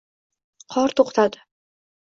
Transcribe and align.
Qor 0.75 0.95
to’ 1.01 1.07
xtadi 1.11 1.47